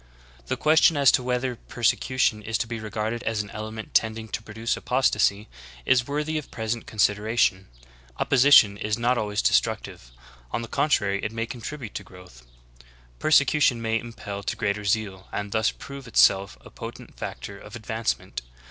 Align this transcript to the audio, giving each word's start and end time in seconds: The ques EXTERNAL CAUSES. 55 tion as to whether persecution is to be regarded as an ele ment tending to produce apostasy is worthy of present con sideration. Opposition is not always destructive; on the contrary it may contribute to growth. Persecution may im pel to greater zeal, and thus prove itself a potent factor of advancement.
The 0.47 0.57
ques 0.57 0.79
EXTERNAL 0.79 0.79
CAUSES. 0.79 0.79
55 0.79 0.85
tion 0.85 0.97
as 0.97 1.11
to 1.11 1.23
whether 1.23 1.55
persecution 1.55 2.41
is 2.41 2.57
to 2.57 2.65
be 2.65 2.79
regarded 2.79 3.21
as 3.21 3.43
an 3.43 3.51
ele 3.51 3.69
ment 3.71 3.93
tending 3.93 4.29
to 4.29 4.41
produce 4.41 4.75
apostasy 4.75 5.47
is 5.85 6.07
worthy 6.07 6.39
of 6.39 6.49
present 6.49 6.87
con 6.87 6.97
sideration. 6.97 7.65
Opposition 8.17 8.77
is 8.77 8.97
not 8.97 9.19
always 9.19 9.43
destructive; 9.43 10.09
on 10.49 10.63
the 10.63 10.67
contrary 10.67 11.23
it 11.23 11.31
may 11.31 11.45
contribute 11.45 11.93
to 11.93 12.03
growth. 12.03 12.41
Persecution 13.19 13.79
may 13.79 13.97
im 13.97 14.13
pel 14.13 14.41
to 14.41 14.55
greater 14.55 14.85
zeal, 14.85 15.27
and 15.31 15.51
thus 15.51 15.69
prove 15.69 16.07
itself 16.07 16.57
a 16.61 16.71
potent 16.71 17.15
factor 17.15 17.59
of 17.59 17.75
advancement. 17.75 18.41